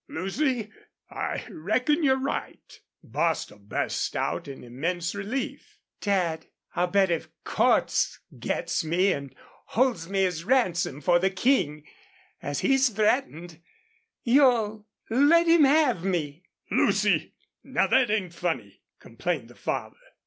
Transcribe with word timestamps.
"Lucy, 0.09 0.71
I 1.11 1.45
reckon 1.47 2.03
you're 2.03 2.17
right," 2.19 2.79
Bostil 3.03 3.59
burst 3.59 4.15
out 4.15 4.47
in 4.47 4.63
immense 4.63 5.13
relief. 5.13 5.77
"Dad, 5.99 6.47
I'll 6.75 6.87
bet 6.87 7.11
if 7.11 7.29
Cordts 7.45 8.17
gets 8.39 8.83
me 8.83 9.11
and 9.13 9.35
holds 9.77 10.09
me 10.09 10.25
as 10.25 10.43
ransom 10.43 11.01
for 11.01 11.19
the 11.19 11.29
King 11.29 11.85
as 12.41 12.61
he's 12.61 12.89
threatened 12.89 13.61
you'll 14.23 14.87
let 15.11 15.45
him 15.45 15.65
have 15.65 16.03
me!" 16.03 16.45
"Lucy, 16.71 17.35
now 17.63 17.87
thet 17.87 18.09
ain't 18.09 18.33
funny!" 18.33 18.81
complained 18.99 19.49
the 19.49 19.55
father. 19.55 19.97